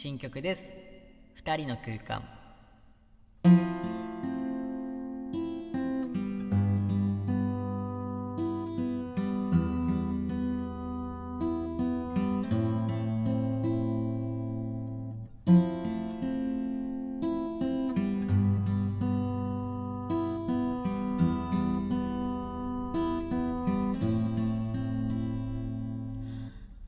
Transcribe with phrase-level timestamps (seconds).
[0.00, 0.76] 新曲です。
[1.34, 2.37] 二人の空間。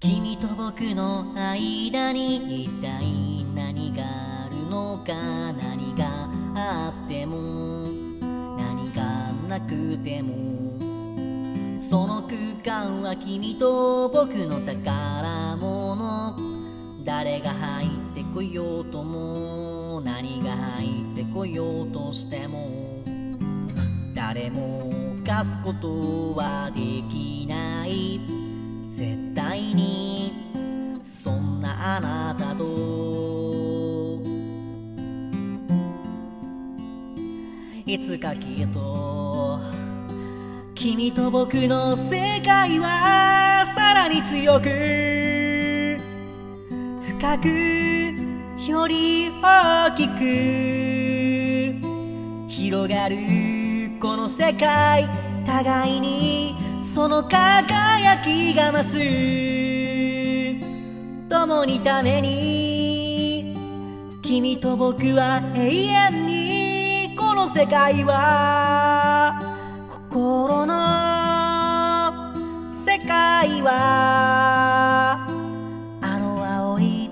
[0.00, 4.02] 君と僕の間に一体何が
[4.46, 5.12] あるのか
[5.52, 6.26] 何が
[6.56, 7.86] あっても
[8.56, 10.40] 何がなくても。
[11.78, 16.34] その空間は君と僕の宝物。
[17.04, 23.04] 誰が入ってこようとも何が入ってこようとしても。
[24.14, 28.18] 誰も犯すことはできない。
[29.00, 33.10] 絶対にそんなあなたと。
[37.86, 39.58] いつかきっと
[40.76, 44.68] 君と僕の世界はさらに強く
[47.18, 47.48] 深く
[48.70, 50.20] より大きく
[52.48, 53.16] 広がる
[54.00, 55.08] この世界
[55.44, 59.59] 互いにその輝きが増す。
[61.30, 63.54] 共にために
[64.20, 69.40] 君と僕は永遠にこの世界は
[69.88, 70.74] 心の
[72.74, 75.24] 世界は
[76.02, 77.08] あの青い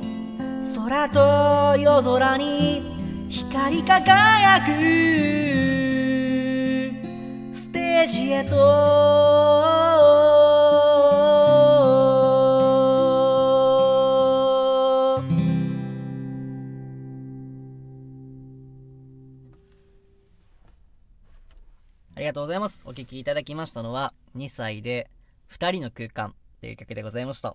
[0.74, 4.70] 空と夜空に光り輝く
[7.56, 8.97] ステージへと
[22.18, 22.82] ありがとうございます。
[22.84, 25.08] お聴きいただきましたのは、2歳で
[25.52, 27.54] 2人の空間という曲でございました。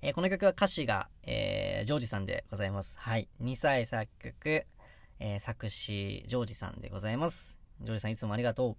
[0.00, 2.94] えーこの曲は歌詞が、えージョージさんでございます。
[3.00, 3.28] はい。
[3.42, 4.64] 2歳作曲、
[5.18, 7.56] えー作詞、ジョージさんでございます。
[7.80, 8.76] ジョージさんいつもありがとう。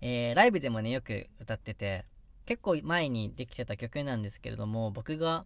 [0.00, 2.06] えーライブでもね、よく歌ってて、
[2.44, 5.44] 結構前にできてた曲なんですけれども、僕が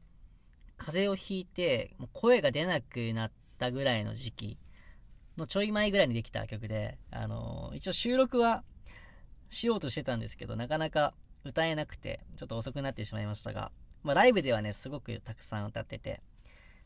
[0.79, 4.59] 風邪をひいて、もう声が出なくなったぐらいの時期
[5.37, 8.65] のちょい前ぐらいにできた曲で、あのー一応収録は
[9.49, 13.73] しようとしてたんですけど、なかなか歌えなくて、ちょっと遅くなってしまいましたが、
[14.03, 16.21] まあ、ライブではね、すごくたくさん歌ってて、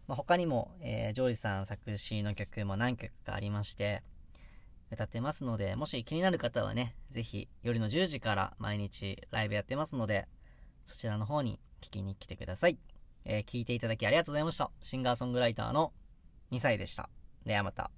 [0.07, 4.03] まあ、他にも、えージョージさん作詞の曲も何曲かありまして、
[4.91, 10.29] 歌ってますので、もし気になる方はね、ぜひ夜の10時から毎日ライブやってますので、
[10.85, 12.79] そちらの方に聞きに来てください。
[13.25, 14.71] えー聞いていただきありがとうございました。
[14.83, 15.93] シンガーソングライターの
[16.53, 17.11] 2歳でした。
[17.45, 17.96] ではまた。